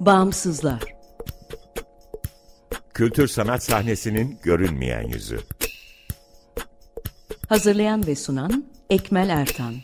[0.00, 0.80] Bağımsızlar
[2.94, 5.40] Kültür sanat sahnesinin görünmeyen yüzü.
[7.48, 9.74] Hazırlayan ve sunan Ekmel Ertan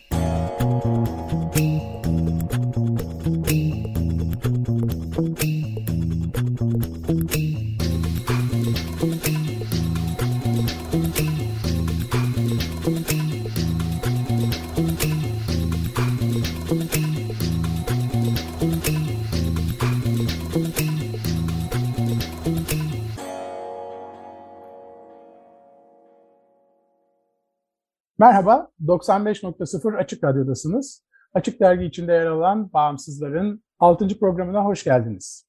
[28.27, 31.03] Merhaba, 95.0 Açık Radyo'dasınız.
[31.35, 34.19] Açık Dergi içinde yer alan Bağımsızlar'ın 6.
[34.19, 35.47] programına hoş geldiniz.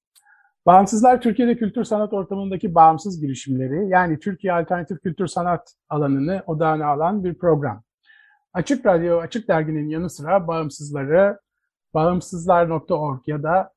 [0.66, 7.24] Bağımsızlar, Türkiye'de kültür sanat ortamındaki bağımsız girişimleri, yani Türkiye Alternatif Kültür Sanat alanını odağına alan
[7.24, 7.84] bir program.
[8.54, 11.40] Açık Radyo, Açık Dergi'nin yanı sıra Bağımsızlar'ı
[11.94, 13.74] bağımsızlar.org ya da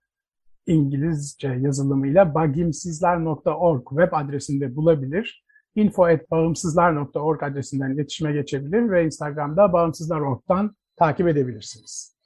[0.67, 5.45] İngilizce yazılımıyla bagimsizler.org web adresinde bulabilir
[5.81, 12.17] info.bağımsızlar.org adresinden iletişime geçebilir ve Instagram'da bağımsızlar.org'dan takip edebilirsiniz.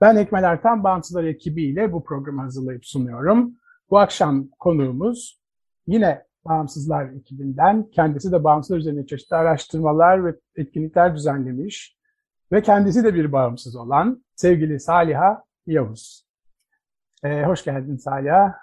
[0.00, 3.54] Ben Ekmel Ertan, Bağımsızlar ekibiyle bu programı hazırlayıp sunuyorum.
[3.90, 5.40] Bu akşam konuğumuz
[5.86, 11.96] yine Bağımsızlar ekibinden, kendisi de bağımsızlar üzerine çeşitli araştırmalar ve etkinlikler düzenlemiş
[12.52, 16.26] ve kendisi de bir bağımsız olan sevgili Saliha Yavuz.
[17.24, 18.58] Ee, hoş geldin Saliha.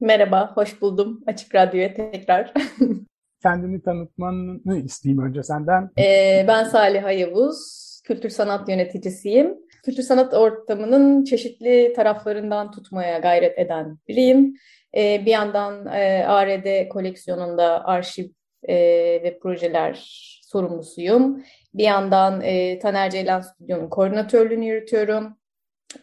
[0.00, 2.52] Merhaba, hoş buldum Açık Radyo'ya tekrar.
[3.42, 5.90] kendini tanıtmanı isteyeyim önce senden.
[5.98, 9.54] Ee, ben Salih Yavuz, kültür sanat yöneticisiyim.
[9.84, 14.54] Kültür sanat ortamının çeşitli taraflarından tutmaya gayret eden biriyim.
[14.96, 18.28] Ee, bir yandan e, ARD koleksiyonunda arşiv
[18.62, 18.76] e,
[19.22, 20.04] ve projeler
[20.42, 21.44] sorumlusuyum.
[21.74, 25.38] Bir yandan e, Taner Ceylan Stüdyo'nun koordinatörlüğünü yürütüyorum.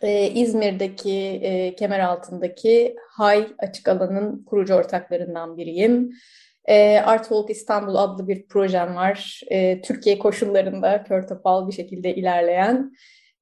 [0.01, 6.11] Ee, İzmir'deki e, kemer altındaki Hay Açık Alan'ın kurucu ortaklarından biriyim.
[6.67, 9.41] E, Art Walk İstanbul adlı bir projem var.
[9.51, 12.91] E, Türkiye koşullarında kör topal bir şekilde ilerleyen.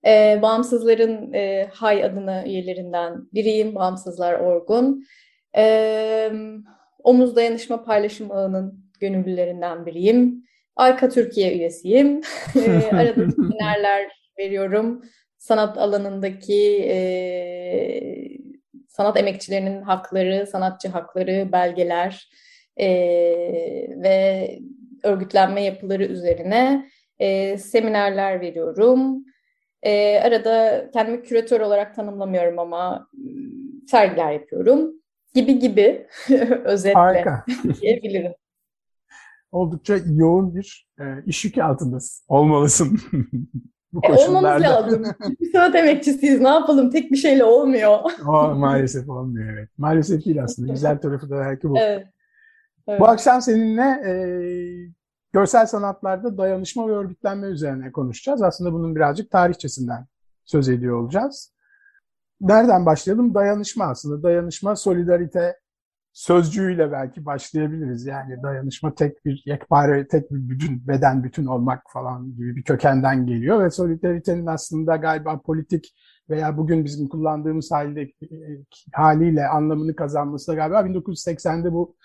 [0.06, 3.76] E, Bağımsızların e, HAY adına üyelerinden biriyim.
[3.76, 5.06] Bağımsızlar Orgun.
[5.58, 6.32] E,
[7.04, 10.44] Omuz Dayanışma Paylaşım Ağı'nın gönüllülerinden biriyim.
[10.76, 12.22] Arka Türkiye üyesiyim.
[12.56, 15.02] e, arada seminerler veriyorum.
[15.38, 16.98] Sanat alanındaki e,
[18.88, 22.30] sanat emekçilerinin hakları, sanatçı hakları, belgeler,
[22.78, 22.88] e,
[24.04, 24.60] ve
[25.04, 26.90] örgütlenme yapıları üzerine
[27.20, 29.26] e, seminerler veriyorum.
[29.84, 33.08] E, arada kendimi küratör olarak tanımlamıyorum ama
[33.88, 34.94] sergiler yapıyorum
[35.34, 36.08] gibi gibi
[36.64, 37.46] özetle Harika.
[37.82, 38.34] diyebilirim.
[39.52, 42.26] Oldukça yoğun bir e, iş yükü altındasın.
[42.28, 43.00] Olmalısın.
[43.94, 45.04] Bu e, olmamız lazım.
[45.52, 46.42] Sanat emekçisiyiz.
[46.42, 46.90] Ne yapalım?
[46.90, 48.00] Tek bir şeyle olmuyor.
[48.28, 49.70] o, maalesef olmuyor evet.
[49.78, 50.72] Maalesef değil aslında.
[50.72, 51.78] Güzel tarafı da belki bu.
[51.80, 52.08] Evet.
[52.88, 53.00] Evet.
[53.00, 54.14] Bu akşam seninle e,
[55.34, 58.42] görsel sanatlarda dayanışma ve örgütlenme üzerine konuşacağız.
[58.42, 60.06] Aslında bunun birazcık tarihçesinden
[60.46, 61.54] söz ediyor olacağız.
[62.42, 63.34] Nereden başlayalım?
[63.34, 64.24] Dayanışma aslında.
[64.24, 65.56] Dayanışma, solidarite
[66.14, 68.06] sözcüğüyle belki başlayabiliriz.
[68.06, 73.26] Yani dayanışma tek bir yekpare, tek bir bütün, beden bütün olmak falan gibi bir kökenden
[73.26, 75.96] geliyor ve solidaritenin aslında galiba politik
[76.30, 78.12] veya bugün bizim kullandığımız halde,
[78.94, 81.96] haliyle anlamını kazanması da galiba 1980'de bu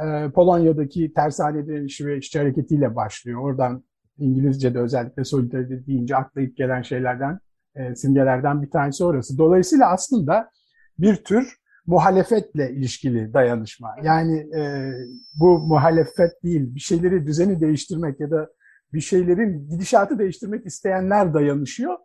[0.00, 3.40] e, Polonya'daki tersane direnişi ve işçi hareketiyle başlıyor.
[3.40, 3.84] Oradan
[4.18, 7.38] İngilizce'de özellikle solidarite deyince aklayıp gelen şeylerden,
[7.74, 9.38] e, simgelerden bir tanesi orası.
[9.38, 10.50] Dolayısıyla aslında
[10.98, 13.94] bir tür muhalefetle ilişkili dayanışma.
[14.02, 14.92] Yani e,
[15.34, 18.48] bu muhalefet değil, bir şeyleri düzeni değiştirmek ya da
[18.92, 21.96] bir şeylerin gidişatı değiştirmek isteyenler dayanışıyor.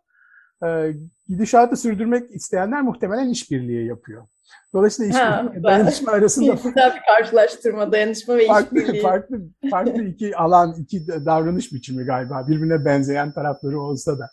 [0.65, 0.93] E,
[1.27, 4.27] gidişatı sürdürmek isteyenler muhtemelen işbirliği yapıyor.
[4.73, 9.01] Dolayısıyla işbirliği dayanışma arasında güzel bir karşılaştırma dayanışma ve farklı, işbirliği.
[9.01, 9.41] Farklı,
[9.71, 14.29] farklı iki alan, iki davranış biçimi galiba birbirine benzeyen tarafları olsa da.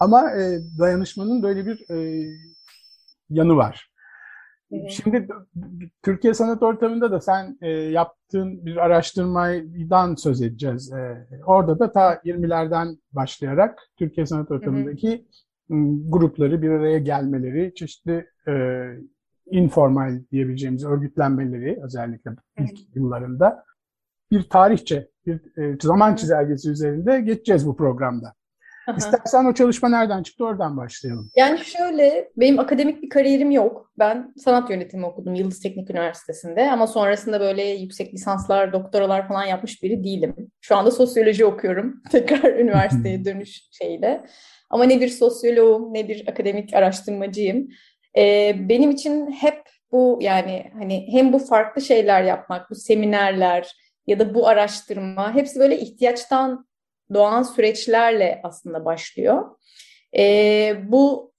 [0.00, 2.28] Ama e, dayanışmanın böyle bir e,
[3.30, 3.92] yanı var.
[4.88, 5.28] Şimdi
[6.02, 10.92] Türkiye sanat ortamında da sen e, yaptığın bir araştırmadan söz edeceğiz.
[10.92, 15.26] E, orada da ta 20'lerden başlayarak Türkiye sanat ortamındaki
[15.68, 15.78] hı hı.
[16.08, 18.52] grupları bir araya gelmeleri, çeşitli e,
[19.50, 23.64] informal diyebileceğimiz örgütlenmeleri özellikle ilk yıllarında
[24.30, 28.34] bir tarihçe, bir e, zaman çizelgesi üzerinde geçeceğiz bu programda.
[28.96, 31.30] İstersen o çalışma nereden çıktı oradan başlayalım.
[31.36, 33.92] Yani şöyle, benim akademik bir kariyerim yok.
[33.98, 39.82] Ben sanat yönetimi okudum Yıldız Teknik Üniversitesi'nde ama sonrasında böyle yüksek lisanslar, doktoralar falan yapmış
[39.82, 40.34] biri değilim.
[40.60, 44.24] Şu anda sosyoloji okuyorum tekrar üniversiteye dönüş şeyle.
[44.70, 47.68] Ama ne bir sosyoloğum ne bir akademik araştırmacıyım.
[48.16, 49.62] E, benim için hep
[49.92, 53.76] bu yani hani hem bu farklı şeyler yapmak, bu seminerler
[54.06, 56.66] ya da bu araştırma hepsi böyle ihtiyaçtan
[57.14, 59.56] doğan süreçlerle aslında başlıyor.
[60.16, 61.32] E, bu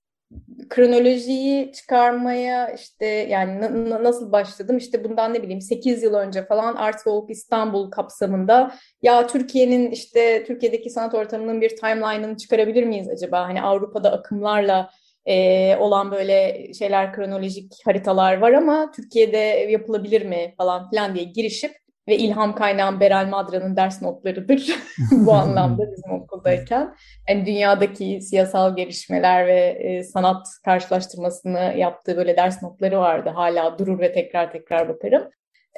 [0.69, 3.61] kronolojiyi çıkarmaya işte yani
[4.03, 9.27] nasıl başladım işte bundan ne bileyim 8 yıl önce falan Art Walk İstanbul kapsamında ya
[9.27, 13.47] Türkiye'nin işte Türkiye'deki sanat ortamının bir timeline'ını çıkarabilir miyiz acaba?
[13.47, 14.89] Hani Avrupa'da akımlarla
[15.25, 19.37] e, olan böyle şeyler kronolojik haritalar var ama Türkiye'de
[19.71, 21.71] yapılabilir mi falan filan diye girişip
[22.07, 24.75] ve ilham kaynağım Beral Madra'nın ders notlarıdır
[25.11, 26.95] bu anlamda bizim okuldayken.
[27.29, 33.29] Yani dünyadaki siyasal gelişmeler ve e, sanat karşılaştırmasını yaptığı böyle ders notları vardı.
[33.29, 35.29] Hala durur ve tekrar tekrar bakarım.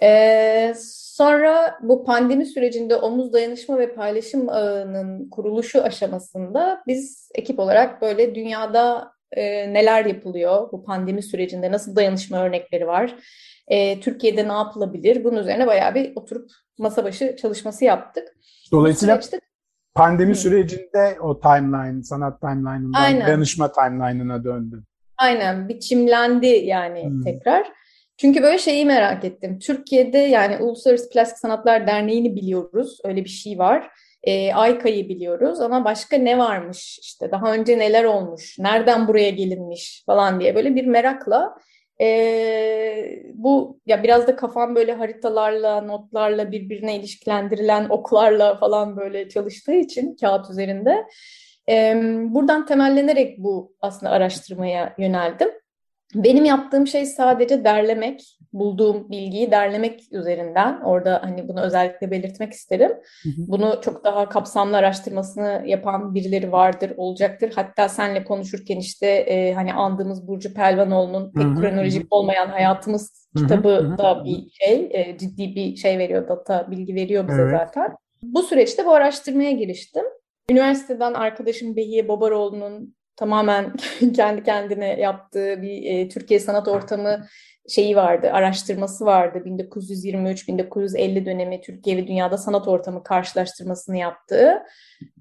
[0.03, 8.01] Ee, sonra bu pandemi sürecinde omuz dayanışma ve paylaşım ağının kuruluşu aşamasında biz ekip olarak
[8.01, 13.15] böyle dünyada e, neler yapılıyor bu pandemi sürecinde, nasıl dayanışma örnekleri var,
[13.67, 15.23] e, Türkiye'de ne yapılabilir?
[15.23, 18.27] Bunun üzerine bayağı bir oturup masa başı çalışması yaptık.
[18.71, 19.39] Dolayısıyla süreçte,
[19.95, 20.35] pandemi hı.
[20.35, 23.27] sürecinde o timeline, sanat timeline'ından Aynen.
[23.27, 24.83] danışma timeline'ına döndü.
[25.17, 27.23] Aynen, biçimlendi yani hmm.
[27.23, 27.71] tekrar.
[28.17, 29.59] Çünkü böyle şeyi merak ettim.
[29.59, 32.97] Türkiye'de yani Uluslararası Plastik Sanatlar Derneği'ni biliyoruz.
[33.03, 33.91] Öyle bir şey var.
[34.25, 36.99] E, Ayka'yı biliyoruz ama başka ne varmış?
[37.01, 38.59] İşte daha önce neler olmuş?
[38.59, 41.55] Nereden buraya gelinmiş falan diye böyle bir merakla
[42.01, 49.73] e, bu ya biraz da kafam böyle haritalarla, notlarla birbirine ilişkilendirilen oklarla falan böyle çalıştığı
[49.73, 51.05] için kağıt üzerinde.
[51.69, 51.95] E,
[52.29, 55.49] buradan temellenerek bu aslında araştırmaya yöneldim.
[56.15, 60.81] Benim yaptığım şey sadece derlemek, bulduğum bilgiyi derlemek üzerinden.
[60.81, 62.91] Orada hani bunu özellikle belirtmek isterim.
[63.23, 63.33] Hı hı.
[63.47, 67.51] Bunu çok daha kapsamlı araştırmasını yapan birileri vardır, olacaktır.
[67.55, 73.95] Hatta senle konuşurken işte e, hani andığımız Burcu Pelvanoğlu'nun pek hı kronolojik olmayan hayatımız kitabı
[73.97, 77.59] da bir şey, e, ciddi bir şey veriyor, data bilgi veriyor bize evet.
[77.59, 77.95] zaten.
[78.23, 80.03] Bu süreçte bu araştırmaya giriştim.
[80.49, 83.73] Üniversiteden arkadaşım Behiye Babaroğlu'nun tamamen
[84.15, 87.25] kendi kendine yaptığı bir e, Türkiye sanat ortamı
[87.69, 89.43] şeyi vardı, araştırması vardı.
[89.45, 94.63] 1923-1950 dönemi Türkiye ve dünyada sanat ortamı karşılaştırmasını yaptığı.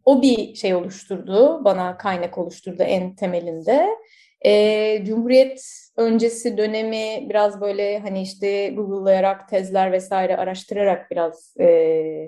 [0.04, 3.88] O bir şey oluşturdu, bana kaynak oluşturdu en temelinde.
[4.44, 11.66] E, Cumhuriyet öncesi dönemi biraz böyle hani işte Google'layarak tezler vesaire araştırarak biraz e,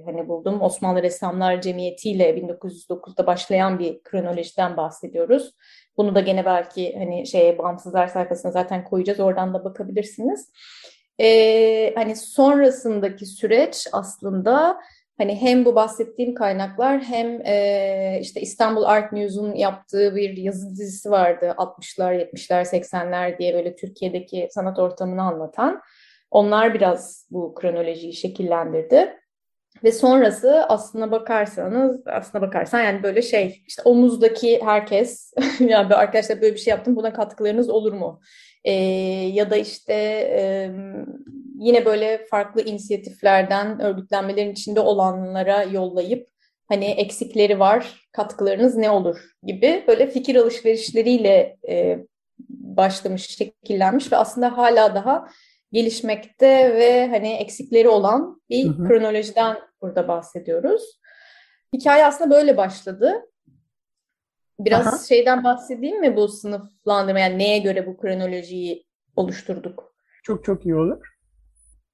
[0.04, 0.62] hani buldum.
[0.62, 5.52] Osmanlı Ressamlar Cemiyeti ile 1909'da başlayan bir kronolojiden bahsediyoruz.
[5.96, 9.20] Bunu da gene belki hani şeye bağımsızlar sayfasına zaten koyacağız.
[9.20, 10.52] Oradan da bakabilirsiniz.
[11.20, 14.78] E, hani sonrasındaki süreç aslında
[15.18, 21.10] Hani hem bu bahsettiğim kaynaklar hem e, işte İstanbul Art News'un yaptığı bir yazı dizisi
[21.10, 25.82] vardı 60'lar, 70'ler, 80'ler diye böyle Türkiye'deki sanat ortamını anlatan.
[26.30, 29.16] Onlar biraz bu kronolojiyi şekillendirdi.
[29.84, 36.54] Ve sonrası aslına bakarsanız, aslına bakarsan yani böyle şey, işte omuzdaki herkes, yani arkadaşlar böyle
[36.54, 38.20] bir şey yaptım, buna katkılarınız olur mu?
[38.64, 38.72] Ee,
[39.32, 39.94] ya da işte
[40.30, 40.70] e,
[41.58, 46.28] yine böyle farklı inisiyatiflerden örgütlenmelerin içinde olanlara yollayıp
[46.68, 51.98] hani eksikleri var, katkılarınız ne olur gibi böyle fikir alışverişleriyle e,
[52.48, 55.28] başlamış, şekillenmiş ve aslında hala daha
[55.72, 58.88] gelişmekte ve hani eksikleri olan bir hı hı.
[58.88, 61.00] kronolojiden burada bahsediyoruz.
[61.72, 63.12] Hikaye aslında böyle başladı.
[64.60, 64.98] Biraz Aha.
[65.08, 68.86] şeyden bahsedeyim mi bu sınıflandırma yani neye göre bu kronolojiyi
[69.16, 69.94] oluşturduk?
[70.22, 71.15] Çok çok iyi olur.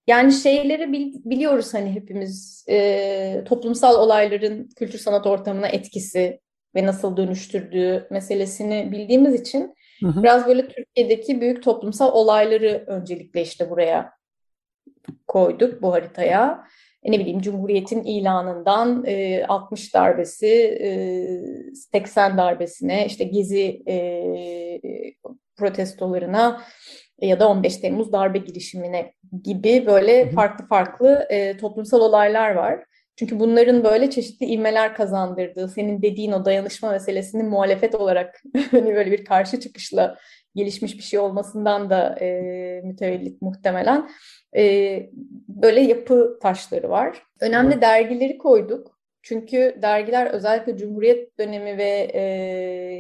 [0.07, 6.41] Yani şeyleri bil, biliyoruz hani hepimiz e, toplumsal olayların kültür sanat ortamına etkisi
[6.75, 10.23] ve nasıl dönüştürdüğü meselesini bildiğimiz için hı hı.
[10.23, 14.13] biraz böyle Türkiye'deki büyük toplumsal olayları öncelikle işte buraya
[15.27, 16.67] koyduk bu haritaya.
[17.03, 20.47] E ne bileyim Cumhuriyet'in ilanından e, 60 darbesi,
[20.81, 23.97] e, 80 darbesine, işte Gezi e,
[25.57, 26.63] protestolarına
[27.27, 29.13] ya da 15 Temmuz darbe girişimine
[29.45, 32.85] gibi böyle farklı farklı e, toplumsal olaylar var.
[33.17, 39.13] Çünkü bunların böyle çeşitli ilmeler kazandırdığı, senin dediğin o dayanışma meselesinin muhalefet olarak hani böyle
[39.13, 40.19] bir karşı çıkışla
[40.55, 44.09] gelişmiş bir şey olmasından da e, mütevellit muhtemelen
[44.57, 45.11] e,
[45.49, 47.23] böyle yapı taşları var.
[47.41, 48.99] Önemli dergileri koyduk.
[49.23, 52.21] Çünkü dergiler özellikle Cumhuriyet dönemi ve e,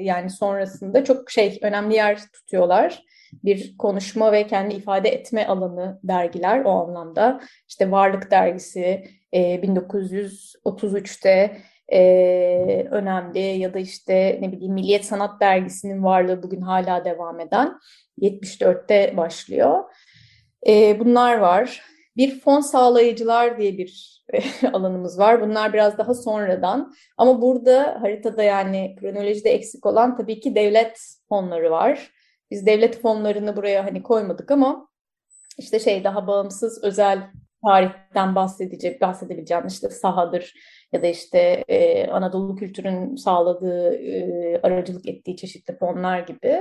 [0.02, 3.04] yani sonrasında çok şey önemli yer tutuyorlar
[3.44, 7.40] bir konuşma ve kendi ifade etme alanı dergiler o anlamda.
[7.68, 11.56] İşte Varlık Dergisi e, 1933'te
[11.92, 17.78] e, önemli ya da işte ne bileyim Milliyet Sanat Dergisi'nin varlığı bugün hala devam eden
[18.20, 19.84] 74'te başlıyor.
[20.66, 21.82] E, bunlar var.
[22.16, 24.22] Bir fon sağlayıcılar diye bir
[24.72, 25.40] alanımız var.
[25.40, 26.94] Bunlar biraz daha sonradan.
[27.16, 32.10] Ama burada haritada yani kronolojide eksik olan tabii ki devlet fonları var.
[32.52, 34.88] Biz devlet fonlarını buraya hani koymadık ama
[35.58, 37.30] işte şey daha bağımsız özel
[37.66, 40.54] tarihten bahsedecek, bahsedebileceğim işte sahadır
[40.92, 46.60] ya da işte e, Anadolu kültürün sağladığı, e, aracılık ettiği çeşitli fonlar gibi.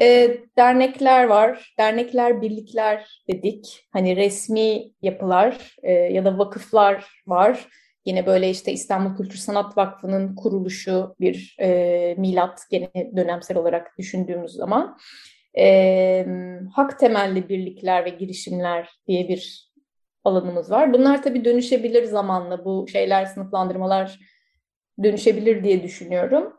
[0.00, 1.74] E, dernekler var.
[1.78, 3.88] Dernekler, birlikler dedik.
[3.92, 7.68] Hani resmi yapılar e, ya da vakıflar var.
[8.06, 14.52] Yine böyle işte İstanbul Kültür Sanat Vakfı'nın kuruluşu bir e, milat gene dönemsel olarak düşündüğümüz
[14.52, 14.98] zaman.
[15.58, 16.26] E,
[16.74, 19.72] hak temelli birlikler ve girişimler diye bir
[20.24, 20.92] alanımız var.
[20.92, 22.64] Bunlar tabii dönüşebilir zamanla.
[22.64, 24.18] Bu şeyler, sınıflandırmalar
[25.02, 26.52] dönüşebilir diye düşünüyorum.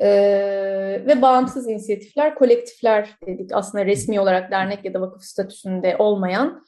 [0.00, 3.50] Ee, ve bağımsız inisiyatifler, kolektifler dedik.
[3.54, 6.64] Aslında resmi olarak dernek ya da vakıf statüsünde olmayan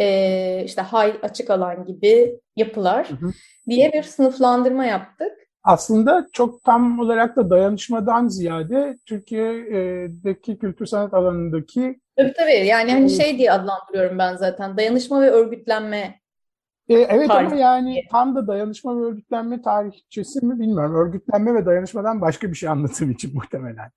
[0.00, 3.32] e, işte hay açık alan gibi yapılar hı hı.
[3.68, 5.32] diye bir sınıflandırma yaptık.
[5.64, 13.10] Aslında çok tam olarak da dayanışmadan ziyade Türkiye'deki kültür sanat alanındaki Tabii tabii yani hani
[13.10, 16.21] şey diye adlandırıyorum ben zaten dayanışma ve örgütlenme
[16.88, 17.46] e, evet tarih.
[17.46, 20.94] ama yani tam da dayanışma ve örgütlenme tarihçesi mi bilmiyorum.
[20.94, 23.90] Örgütlenme ve dayanışmadan başka bir şey anlatım için muhtemelen.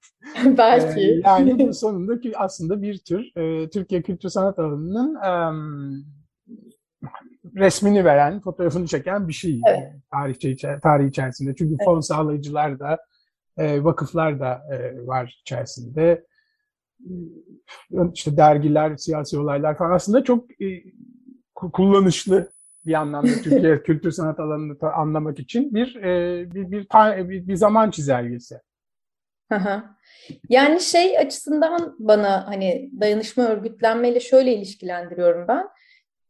[0.57, 1.01] Belki.
[1.01, 5.31] E, yani bu sonunda ki aslında bir tür e, Türkiye kültür sanat alanının e,
[7.55, 9.93] resmini veren, fotoğrafını çeken bir şey evet.
[10.11, 11.55] tarih, tarih içerisinde.
[11.55, 11.85] Çünkü evet.
[11.85, 12.97] fon sağlayıcılar da,
[13.57, 16.25] e, vakıflar da e, var içerisinde.
[18.13, 20.83] İşte dergiler, siyasi olaylar falan aslında çok e,
[21.55, 22.54] kullanışlı
[22.85, 26.87] bir anlamda Türkiye kültür sanat alanını anlamak için bir e, bir, bir,
[27.29, 28.59] bir, bir zaman çizelgesi.
[30.49, 35.67] Yani şey açısından bana hani dayanışma örgütlenmeyle şöyle ilişkilendiriyorum ben.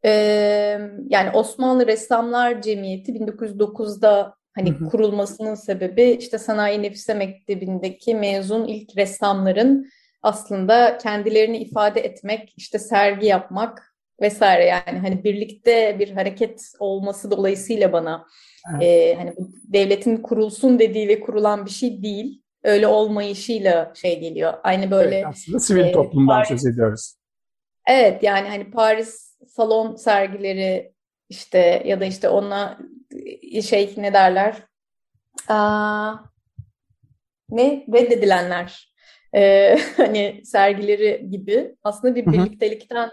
[0.05, 4.89] Ee, yani Osmanlı Ressamlar Cemiyeti 1909'da hani hı hı.
[4.89, 9.89] kurulmasının sebebi işte Sanayi Nefise Mektebi'ndeki mezun ilk ressamların
[10.21, 17.93] aslında kendilerini ifade etmek, işte sergi yapmak vesaire yani hani birlikte bir hareket olması dolayısıyla
[17.93, 18.25] bana
[18.72, 18.84] evet.
[18.84, 22.41] e, hani devletin kurulsun dediği ve kurulan bir şey değil.
[22.63, 24.53] Öyle olmayışıyla şey geliyor.
[24.63, 27.15] Aynı böyle evet, aslında sivil e, toplumdan Paris, söz ediyoruz.
[27.88, 30.93] Evet yani hani Paris salon sergileri
[31.29, 32.79] işte ya da işte ona
[33.63, 34.55] şey ne derler?
[35.48, 36.15] Aa,
[37.50, 38.93] ne reddedilenler
[39.36, 43.10] e, hani sergileri gibi aslında bir birliktelikten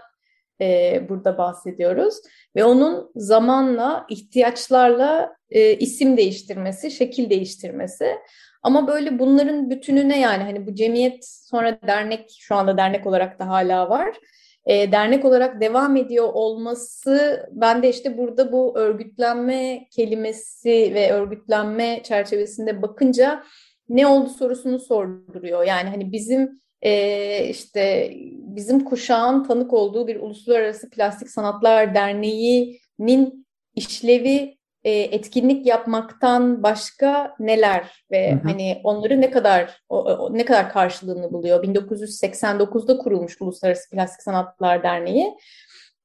[0.61, 2.15] e, burada bahsediyoruz
[2.55, 8.15] ve onun zamanla ihtiyaçlarla e, isim değiştirmesi, şekil değiştirmesi
[8.63, 13.47] ama böyle bunların bütününe yani hani bu cemiyet sonra dernek şu anda dernek olarak da
[13.47, 14.17] hala var.
[14.65, 22.03] E, dernek olarak devam ediyor olması ben de işte burada bu örgütlenme kelimesi ve örgütlenme
[22.03, 23.43] çerçevesinde bakınca
[23.89, 25.63] ne oldu sorusunu sorduruyor.
[25.63, 28.13] Yani hani bizim e, işte
[28.55, 38.05] bizim kuşağın tanık olduğu bir Uluslararası Plastik Sanatlar Derneği'nin işlevi e, etkinlik yapmaktan başka neler
[38.11, 38.39] ve hı hı.
[38.43, 41.63] hani onları ne kadar o, o, ne kadar karşılığını buluyor?
[41.63, 45.37] 1989'da kurulmuş Uluslararası Plastik Sanatlar Derneği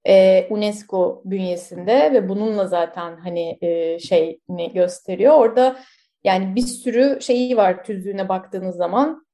[0.09, 5.35] e, UNESCO bünyesinde ve bununla zaten hani e, şeyini gösteriyor.
[5.35, 5.76] Orada
[6.25, 9.28] yani bir sürü şeyi var tüzüğüne baktığınız zaman.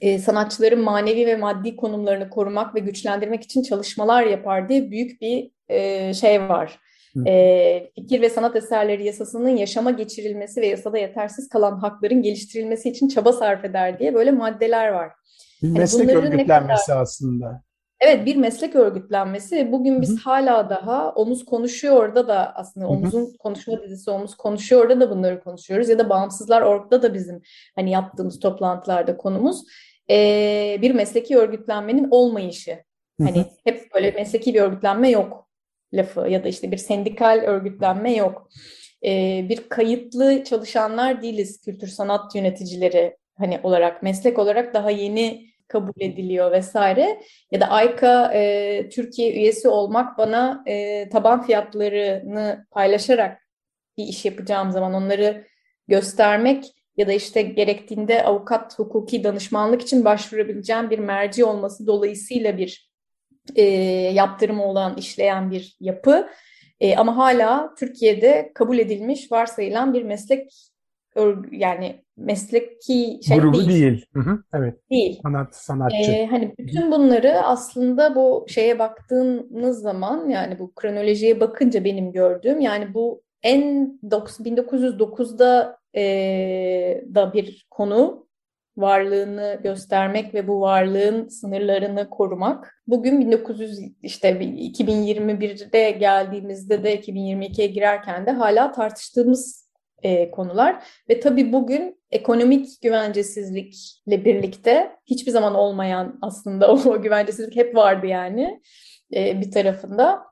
[0.00, 5.50] E, sanatçıların manevi ve maddi konumlarını korumak ve güçlendirmek için çalışmalar yapar diye büyük bir
[5.68, 6.80] e, şey var.
[7.26, 13.08] E, fikir ve sanat eserleri yasasının yaşama geçirilmesi ve yasada yetersiz kalan hakların geliştirilmesi için
[13.08, 15.12] çaba sarf eder diye böyle maddeler var.
[15.62, 17.00] Bir hani meslek örgütlenmesi kadar...
[17.00, 17.62] aslında.
[18.00, 19.72] Evet bir meslek örgütlenmesi.
[19.72, 20.18] Bugün biz Hı-hı.
[20.18, 22.94] hala daha omuz konuşuyor da da aslında Hı-hı.
[22.94, 25.88] omuzun konuşma dizisi omuz konuşuyor da da bunları konuşuyoruz.
[25.88, 27.42] Ya da bağımsızlar orada da bizim
[27.74, 29.64] hani yaptığımız toplantılarda konumuz.
[30.10, 32.70] Ee, bir mesleki örgütlenmenin olmayışı.
[32.70, 33.28] Hı-hı.
[33.28, 35.48] Hani hep böyle mesleki bir örgütlenme yok
[35.92, 38.48] lafı ya da işte bir sendikal örgütlenme yok.
[39.04, 45.92] Ee, bir kayıtlı çalışanlar değiliz kültür sanat yöneticileri hani olarak meslek olarak daha yeni kabul
[46.00, 47.20] ediliyor vesaire.
[47.52, 53.46] Ya da AYKA e, Türkiye üyesi olmak bana e, taban fiyatlarını paylaşarak
[53.98, 55.46] bir iş yapacağım zaman onları
[55.88, 62.90] göstermek ya da işte gerektiğinde avukat hukuki danışmanlık için başvurabileceğim bir merci olması dolayısıyla bir
[63.56, 63.62] e,
[64.14, 66.28] yaptırımı olan işleyen bir yapı.
[66.80, 70.52] E, ama hala Türkiye'de kabul edilmiş, varsayılan bir meslek
[71.50, 73.68] yani mesleki şey grubu değil.
[73.68, 74.06] değil.
[74.14, 74.90] Hı hı, evet.
[74.90, 75.20] Değil.
[75.22, 76.12] Sanat sanatçı.
[76.12, 82.60] Ee, hani bütün bunları aslında bu şeye baktığınız zaman yani bu kronolojiye bakınca benim gördüğüm
[82.60, 88.26] yani bu en 1909'da e, da bir konu
[88.76, 92.82] varlığını göstermek ve bu varlığın sınırlarını korumak.
[92.86, 99.69] Bugün 1900 işte 2021'de geldiğimizde de 2022'ye girerken de hala tartıştığımız
[100.02, 107.76] e, konular ve tabii bugün ekonomik güvencesizlikle birlikte hiçbir zaman olmayan aslında o güvencesizlik hep
[107.76, 108.60] vardı yani
[109.14, 110.22] e, bir tarafında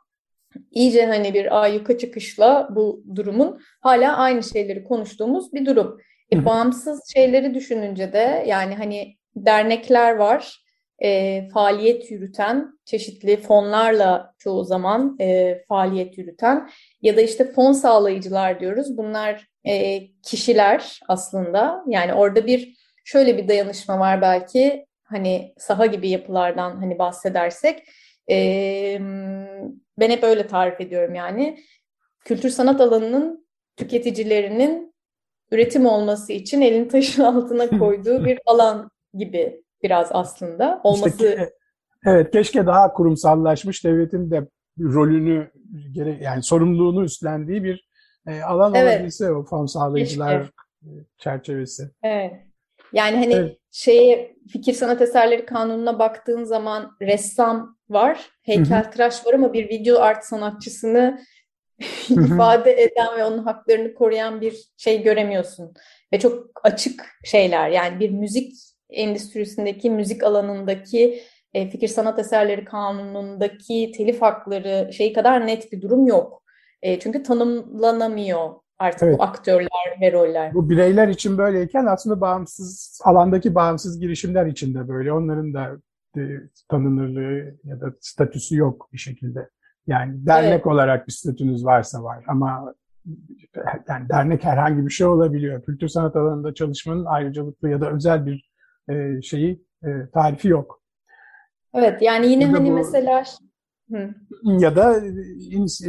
[0.70, 5.98] iyice hani bir ayyuka çıkışla bu durumun hala aynı şeyleri konuştuğumuz bir durum.
[6.32, 10.62] E, bağımsız şeyleri düşününce de yani hani dernekler var,
[11.02, 16.70] e, faaliyet yürüten, çeşitli fonlarla çoğu zaman e, faaliyet yürüten
[17.02, 18.96] ya da işte fon sağlayıcılar diyoruz.
[18.96, 21.84] Bunlar e, kişiler aslında.
[21.86, 27.82] Yani orada bir şöyle bir dayanışma var belki hani saha gibi yapılardan hani bahsedersek.
[28.30, 28.98] E,
[29.98, 31.58] ben hep öyle tarif ediyorum yani.
[32.24, 34.94] Kültür sanat alanının tüketicilerinin
[35.50, 41.28] üretim olması için elini taşın altına koyduğu bir alan gibi biraz aslında olması.
[41.28, 41.50] İşte,
[42.06, 44.46] evet keşke daha kurumsallaşmış devletin de
[44.80, 45.50] rolünü
[46.20, 47.87] yani sorumluluğunu üstlendiği bir
[48.28, 48.96] e, alan evet.
[48.96, 51.04] olabilse o fon sağlayıcılar keşke.
[51.18, 51.90] çerçevesi.
[52.02, 52.32] Evet.
[52.92, 53.58] Yani hani evet.
[53.70, 60.24] şeye fikir sanat eserleri kanununa baktığın zaman ressam var, heykeltıraş var ama bir video art
[60.24, 61.20] sanatçısını
[62.10, 65.74] ifade eden ve onun haklarını koruyan bir şey göremiyorsun.
[66.12, 68.52] Ve çok açık şeyler yani bir müzik
[68.90, 71.22] endüstrisindeki, müzik alanındaki
[71.54, 76.42] e, fikir sanat eserleri kanunundaki telif hakları şey kadar net bir durum yok.
[76.82, 79.18] E, çünkü tanımlanamıyor artık evet.
[79.18, 80.54] bu aktörler ve roller.
[80.54, 85.12] Bu bireyler için böyleyken aslında bağımsız alandaki bağımsız girişimler için de böyle.
[85.12, 85.76] Onların da
[86.16, 86.22] e,
[86.68, 89.48] tanınırlığı ya da statüsü yok bir şekilde.
[89.86, 90.66] Yani dernek evet.
[90.66, 92.74] olarak bir statünüz varsa var ama
[93.88, 95.62] yani dernek herhangi bir şey olabiliyor.
[95.62, 98.50] Kültür sanat alanında çalışmanın ayrıcalıklı ya da özel bir
[98.90, 100.82] e, şeyi e, tarifi yok.
[101.74, 103.24] Evet yani yine Burada hani bu, mesela
[103.90, 104.14] Hı.
[104.44, 105.02] ya da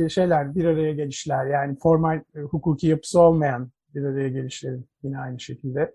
[0.10, 5.40] şeyler bir araya gelişler yani formal e, hukuki yapısı olmayan bir araya gelişlerin yine aynı
[5.40, 5.92] şekilde.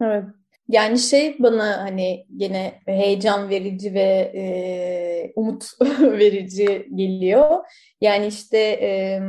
[0.00, 0.24] Evet.
[0.68, 5.64] Yani şey bana hani gene heyecan verici ve e, umut
[6.00, 7.64] verici geliyor.
[8.00, 9.20] Yani işte e,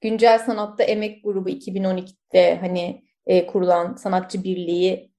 [0.00, 5.11] Güncel Sanatta Emek Grubu 2012'de hani e, kurulan sanatçı birliği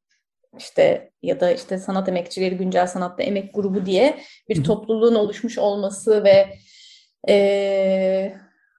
[0.58, 6.24] işte ya da işte sanat emekçileri güncel sanatta emek grubu diye bir topluluğun oluşmuş olması
[6.24, 6.48] ve
[7.30, 8.34] e,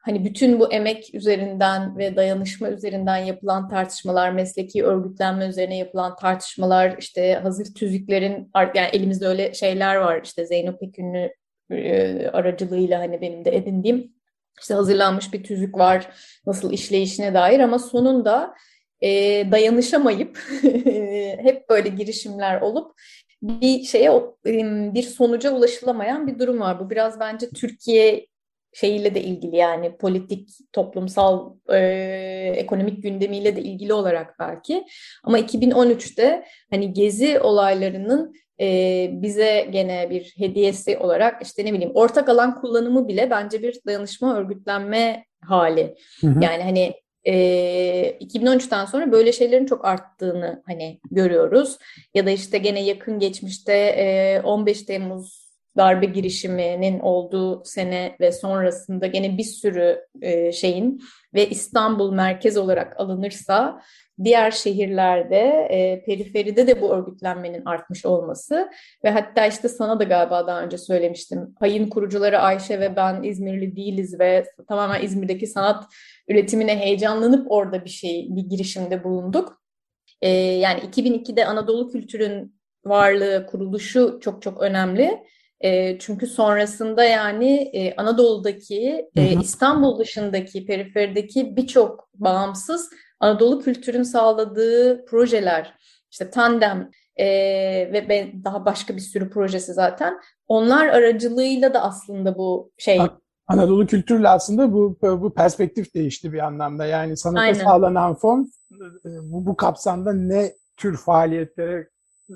[0.04, 6.96] hani bütün bu emek üzerinden ve dayanışma üzerinden yapılan tartışmalar, mesleki örgütlenme üzerine yapılan tartışmalar,
[6.98, 11.34] işte hazır tüzüklerin, yani elimizde öyle şeyler var, işte Zeyno Pekünlü
[11.70, 14.12] e, aracılığıyla hani benim de edindiğim,
[14.60, 16.08] işte hazırlanmış bir tüzük var
[16.46, 18.54] nasıl işleyişine dair ama sonunda
[19.04, 19.10] e,
[19.50, 20.38] dayanışamayıp
[21.42, 22.92] hep böyle girişimler olup
[23.42, 24.12] bir şeye
[24.94, 26.80] bir sonuca ulaşılamayan bir durum var.
[26.80, 28.26] Bu biraz bence Türkiye
[28.72, 31.78] şeyiyle de ilgili yani politik, toplumsal, e,
[32.56, 34.84] ekonomik gündemiyle de ilgili olarak belki.
[35.24, 42.28] Ama 2013'te hani gezi olaylarının e, bize gene bir hediyesi olarak işte ne bileyim ortak
[42.28, 45.94] alan kullanımı bile bence bir dayanışma örgütlenme hali.
[46.20, 46.44] Hı hı.
[46.44, 47.32] Yani hani e,
[48.20, 51.78] 2013'ten sonra böyle şeylerin çok arttığını hani görüyoruz.
[52.14, 55.44] Ya da işte gene yakın geçmişte e, 15 Temmuz
[55.76, 61.02] darbe girişiminin olduğu sene ve sonrasında gene bir sürü e, şeyin
[61.34, 63.80] ve İstanbul merkez olarak alınırsa
[64.24, 68.70] diğer şehirlerde, e, periferide de bu örgütlenmenin artmış olması
[69.04, 71.54] ve hatta işte sana da galiba daha önce söylemiştim.
[71.60, 75.84] Payın kurucuları Ayşe ve ben İzmirli değiliz ve tamamen İzmir'deki sanat
[76.28, 79.62] üretimine heyecanlanıp orada bir şey, bir girişimde bulunduk.
[80.20, 85.24] E, yani 2002'de Anadolu Kültür'ün varlığı, kuruluşu çok çok önemli.
[85.60, 95.04] E, çünkü sonrasında yani e, Anadolu'daki, e, İstanbul dışındaki, periferideki birçok bağımsız Anadolu kültürün sağladığı
[95.04, 95.74] projeler,
[96.10, 97.26] işte Tandem e,
[97.92, 100.20] ve ben, daha başka bir sürü projesi zaten.
[100.48, 103.00] Onlar aracılığıyla da aslında bu şey...
[103.46, 106.86] Anadolu kültürle aslında bu bu perspektif değişti bir anlamda.
[106.86, 107.64] Yani sanata Aynen.
[107.64, 108.50] sağlanan fon
[109.04, 111.88] bu, bu kapsamda ne tür faaliyetlere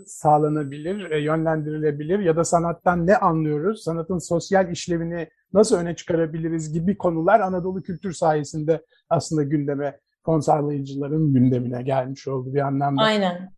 [0.06, 6.98] sağlanabilir, e, yönlendirilebilir ya da sanattan ne anlıyoruz, sanatın sosyal işlevini nasıl öne çıkarabiliriz gibi
[6.98, 13.02] konular Anadolu kültür sayesinde aslında gündeme, fon sağlayıcıların gündemine gelmiş oldu bir anlamda.
[13.02, 13.50] Aynen.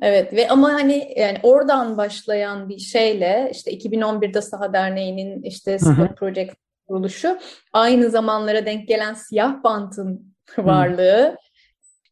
[0.00, 6.16] Evet ve ama hani yani oradan başlayan bir şeyle işte 2011'de Saha Derneği'nin işte Spot
[6.18, 6.54] Project
[6.88, 7.38] kuruluşu.
[7.72, 11.36] Aynı zamanlara denk gelen siyah bantın varlığı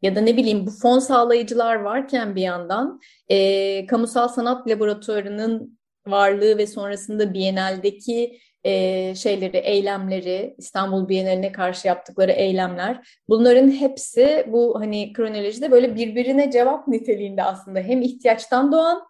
[0.03, 6.59] ya da ne bileyim bu fon sağlayıcılar varken bir yandan e, kamusal sanat laboratuvarının varlığı
[6.59, 15.13] ve sonrasında Biennale'deki e, şeyleri, eylemleri, İstanbul Bienali'ne karşı yaptıkları eylemler, bunların hepsi bu hani
[15.13, 19.03] kronolojide böyle birbirine cevap niteliğinde aslında hem ihtiyaçtan doğan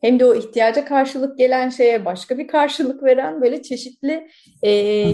[0.00, 4.28] hem de o ihtiyaca karşılık gelen şeye başka bir karşılık veren böyle çeşitli
[4.62, 4.70] e,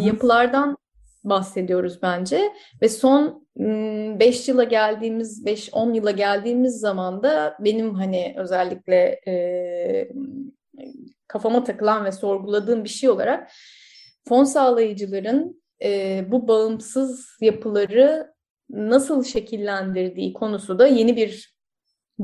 [0.06, 0.76] yapılardan
[1.24, 2.52] bahsediyoruz bence.
[2.82, 10.08] Ve son 5 yıla geldiğimiz 5-10 yıla geldiğimiz zaman da benim hani özellikle e,
[11.28, 13.50] kafama takılan ve sorguladığım bir şey olarak
[14.28, 18.32] fon sağlayıcıların e, bu bağımsız yapıları
[18.70, 21.51] nasıl şekillendirdiği konusu da yeni bir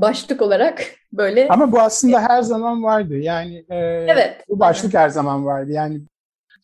[0.01, 0.81] başlık olarak
[1.13, 1.47] böyle.
[1.47, 3.17] Ama bu aslında her zaman vardı.
[3.17, 3.75] Yani e,
[4.07, 5.71] evet, bu başlık her zaman vardı.
[5.71, 6.01] Yani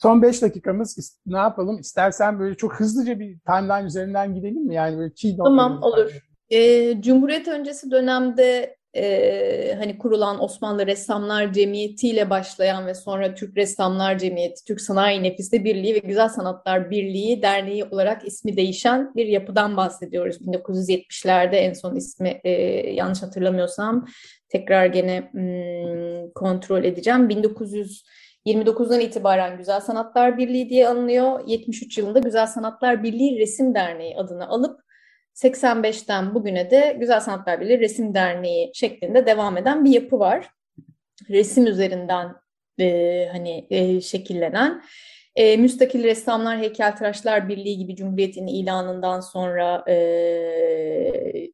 [0.01, 1.79] son beş dakikamız ne yapalım?
[1.79, 4.75] İstersen böyle çok hızlıca bir timeline üzerinden gidelim mi?
[4.75, 6.11] Yani böyle key Tamam olur.
[6.49, 13.57] E, Cumhuriyet öncesi dönemde e, hani kurulan Osmanlı Ressamlar Cemiyeti ile başlayan ve sonra Türk
[13.57, 19.25] Ressamlar Cemiyeti, Türk Sanayi Nefiste Birliği ve Güzel Sanatlar Birliği Derneği olarak ismi değişen bir
[19.25, 20.37] yapıdan bahsediyoruz.
[20.41, 22.51] 1970'lerde en son ismi e,
[22.91, 24.05] yanlış hatırlamıyorsam
[24.49, 27.29] tekrar gene hmm, kontrol edeceğim.
[27.29, 31.47] 1929'dan itibaren Güzel Sanatlar Birliği diye anılıyor.
[31.47, 34.84] 73 yılında Güzel Sanatlar Birliği Resim Derneği adını alıp
[35.35, 40.49] 85'ten bugüne de Güzel Sanatlar Birliği Resim Derneği şeklinde devam eden bir yapı var.
[41.29, 42.35] Resim üzerinden
[42.79, 44.83] e, hani e, şekillenen.
[45.35, 51.51] E, Müstakil Ressamlar Heykeltıraşlar Birliği gibi Cumhuriyet'in ilanından sonra e,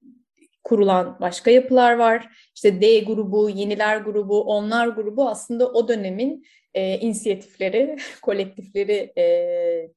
[0.63, 2.29] kurulan başka yapılar var.
[2.55, 9.25] İşte D grubu, Yeniler grubu, Onlar grubu aslında o dönemin e, inisiyatifleri, kolektifleri e,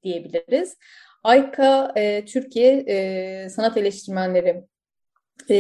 [0.02, 0.76] diyebiliriz.
[1.24, 4.64] AYKA e, Türkiye e, Sanat Eleştirmenleri
[5.50, 5.56] e,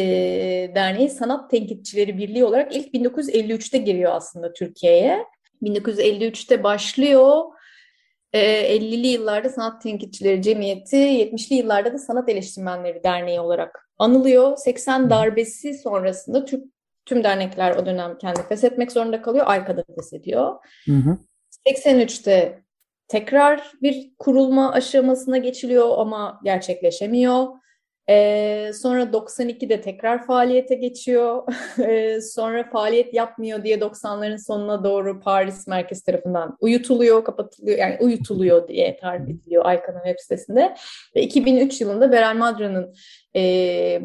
[0.74, 5.24] Derneği Sanat Tenkitçileri Birliği olarak ilk 1953'te giriyor aslında Türkiye'ye.
[5.62, 7.42] 1953'te başlıyor.
[8.32, 8.40] E,
[8.76, 14.56] 50'li yıllarda Sanat Tenkitçileri Cemiyeti, 70'li yıllarda da Sanat Eleştirmenleri Derneği olarak anılıyor.
[14.56, 16.64] 80 darbesi sonrasında Türk
[17.06, 19.44] tüm dernekler o dönem kendi feshetmek zorunda kalıyor.
[19.48, 20.54] Ayka'da feshediyor.
[20.86, 21.18] Hı hı.
[21.66, 22.63] 83'te
[23.08, 27.46] tekrar bir kurulma aşamasına geçiliyor ama gerçekleşemiyor.
[28.08, 31.42] Ee, sonra 92'de tekrar faaliyete geçiyor.
[31.84, 37.78] Ee, sonra faaliyet yapmıyor diye 90'ların sonuna doğru Paris merkez tarafından uyutuluyor, kapatılıyor.
[37.78, 40.74] Yani uyutuluyor diye tarif ediliyor Aykan'ın web sitesinde.
[41.16, 42.94] Ve 2003 yılında Beral Madra'nın
[43.36, 43.40] e,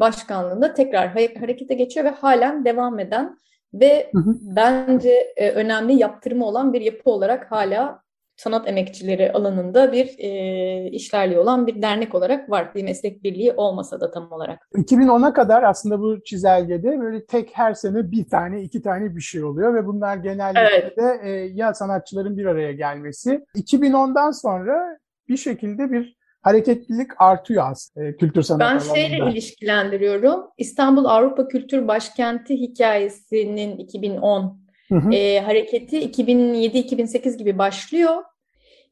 [0.00, 3.38] başkanlığında tekrar harekete geçiyor ve halen devam eden
[3.74, 4.34] ve hı hı.
[4.42, 8.02] bence e, önemli yaptırımı olan bir yapı olarak hala
[8.40, 12.74] sanat emekçileri alanında bir e, işlerliği olan bir dernek olarak var.
[12.74, 14.68] Bir meslek birliği olmasa da tam olarak.
[14.74, 19.44] 2010'a kadar aslında bu çizelgede böyle tek her sene bir tane, iki tane bir şey
[19.44, 20.96] oluyor ve bunlar genellikle evet.
[20.96, 23.44] de e, ya sanatçıların bir araya gelmesi.
[23.56, 24.98] 2010'dan sonra
[25.28, 28.94] bir şekilde bir hareketlilik artıyor aslında e, kültür sanat ben alanında.
[28.94, 30.40] Ben şeyle ilişkilendiriyorum.
[30.58, 35.12] İstanbul Avrupa Kültür Başkenti hikayesinin 2010 Hı hı.
[35.12, 38.22] E, hareketi 2007-2008 gibi başlıyor.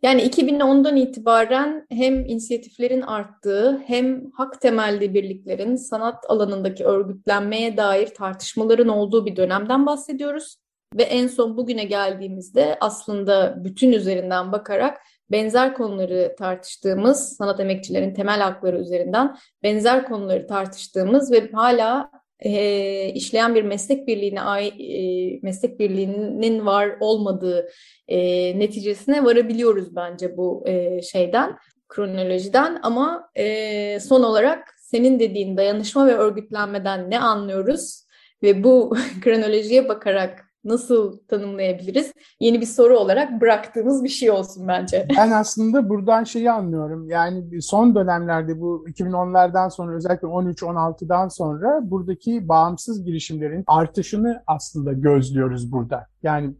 [0.02, 8.88] Yani 2010'dan itibaren hem inisiyatiflerin arttığı hem hak temelli birliklerin sanat alanındaki örgütlenmeye dair tartışmaların
[8.88, 10.56] olduğu bir dönemden bahsediyoruz.
[10.94, 18.40] Ve en son bugüne geldiğimizde aslında bütün üzerinden bakarak benzer konuları tartıştığımız, sanat emekçilerin temel
[18.40, 26.66] hakları üzerinden benzer konuları tartıştığımız ve hala e, işleyen bir meslek birliğine e, meslek birliğinin
[26.66, 27.68] var olmadığı
[28.08, 28.18] e,
[28.58, 31.56] neticesine varabiliyoruz bence bu e, şeyden
[31.88, 32.78] kronolojiden.
[32.82, 38.04] Ama e, son olarak senin dediğin dayanışma ve örgütlenmeden ne anlıyoruz?
[38.42, 42.12] Ve bu kronolojiye bakarak nasıl tanımlayabiliriz?
[42.40, 45.08] Yeni bir soru olarak bıraktığımız bir şey olsun bence.
[45.18, 47.08] Ben aslında buradan şeyi anlıyorum.
[47.08, 55.72] Yani son dönemlerde bu 2010'lardan sonra özellikle 13-16'dan sonra buradaki bağımsız girişimlerin artışını aslında gözlüyoruz
[55.72, 56.06] burada.
[56.22, 56.54] Yani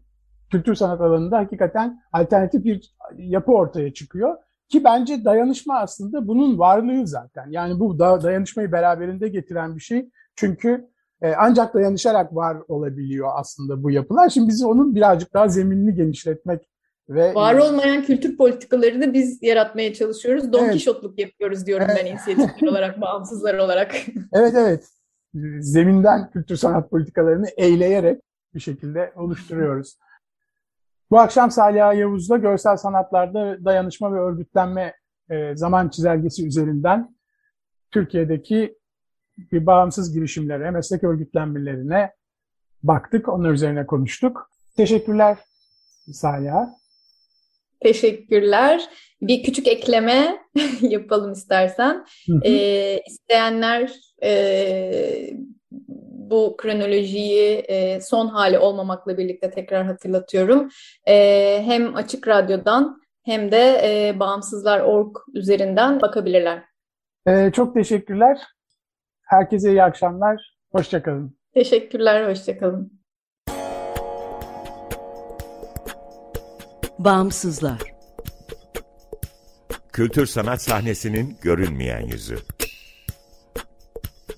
[0.51, 4.35] kültür sanat alanında hakikaten alternatif bir yapı ortaya çıkıyor.
[4.69, 7.47] Ki bence dayanışma aslında bunun varlığı zaten.
[7.49, 10.09] Yani bu da dayanışmayı beraberinde getiren bir şey.
[10.35, 10.89] Çünkü
[11.21, 14.29] E, ancak dayanışarak var olabiliyor aslında bu yapılar.
[14.29, 16.69] Şimdi bizi onun birazcık daha zeminini genişletmek
[17.09, 20.53] ve var olmayan kültür politikalarını biz yaratmaya çalışıyoruz.
[20.53, 20.73] Don evet.
[20.73, 22.01] Kişotluk yapıyoruz diyorum evet.
[22.01, 23.95] ben inisiyatifler olarak, bağımsızlar olarak.
[24.33, 24.89] evet evet.
[25.59, 28.21] Zeminden kültür sanat politikalarını eyleyerek
[28.53, 29.97] bir şekilde oluşturuyoruz.
[31.11, 34.93] Bu akşam Salih Yavuz'da görsel sanatlarda dayanışma ve örgütlenme
[35.29, 37.15] e, zaman çizelgesi üzerinden
[37.91, 38.78] Türkiye'deki
[39.51, 42.11] bağımsız girişimlere, meslek örgütlenmelerine
[42.83, 43.29] baktık.
[43.29, 44.49] Onlar üzerine konuştuk.
[44.77, 45.37] Teşekkürler
[46.13, 46.51] Salih.
[47.79, 48.89] Teşekkürler.
[49.21, 50.37] Bir küçük ekleme
[50.81, 52.05] yapalım istersen.
[52.43, 53.91] Ee, isteyenler
[54.23, 55.29] e,
[56.29, 60.69] bu kronolojiyi e, son hali olmamakla birlikte tekrar hatırlatıyorum.
[61.07, 61.15] E,
[61.65, 66.63] hem Açık Radyo'dan hem de e, Bağımsızlar.org üzerinden bakabilirler.
[67.27, 68.37] E, çok teşekkürler.
[69.29, 70.55] Herkese iyi akşamlar.
[70.71, 71.37] Hoşçakalın.
[71.53, 72.99] Teşekkürler, hoşçakalın.
[76.99, 77.79] Bağımsızlar
[79.93, 82.37] Kültür sanat sahnesinin görünmeyen yüzü.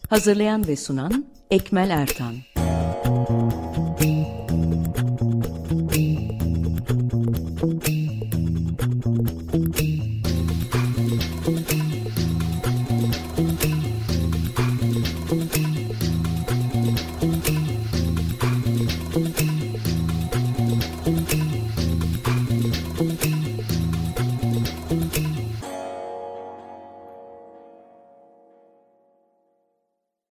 [0.09, 2.35] Hazırlayan ve sunan Ekmel Ertan